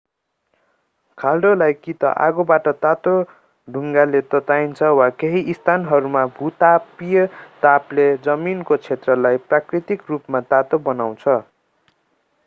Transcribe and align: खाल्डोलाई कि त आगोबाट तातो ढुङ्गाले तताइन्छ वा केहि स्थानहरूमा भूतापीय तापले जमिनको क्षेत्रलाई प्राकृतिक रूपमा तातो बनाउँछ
खाल्डोलाई 1.17 1.73
कि 1.79 1.93
त 1.95 2.13
आगोबाट 2.21 2.69
तातो 2.85 3.13
ढुङ्गाले 3.67 4.21
तताइन्छ 4.31 4.89
वा 5.01 5.09
केहि 5.19 5.43
स्थानहरूमा 5.59 6.25
भूतापीय 6.39 7.27
तापले 7.61 8.09
जमिनको 8.25 8.79
क्षेत्रलाई 8.83 9.43
प्राकृतिक 9.47 10.09
रूपमा 10.09 10.45
तातो 10.49 10.81
बनाउँछ 10.91 11.39